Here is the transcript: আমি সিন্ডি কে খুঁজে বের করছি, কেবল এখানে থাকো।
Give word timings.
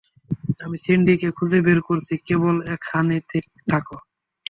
আমি 0.63 0.77
সিন্ডি 0.83 1.13
কে 1.17 1.29
খুঁজে 1.37 1.59
বের 1.65 1.79
করছি, 1.87 2.13
কেবল 2.27 2.55
এখানে 2.75 3.15
থাকো। 3.67 3.97